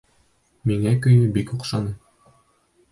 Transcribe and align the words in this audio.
Миңә 0.71 0.95
көйө 1.05 1.29
бик 1.37 1.55
оҡшаны. 1.59 1.95